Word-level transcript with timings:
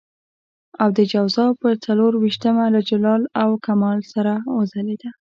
او 0.81 0.89
د 0.97 0.99
جوزا 1.11 1.45
پر 1.61 1.73
څلور 1.85 2.11
وېشتمه 2.17 2.65
له 2.75 2.81
جلال 2.89 3.21
او 3.41 3.49
کمال 3.65 3.99
سره 4.13 4.33
وځلېده. 4.55 5.09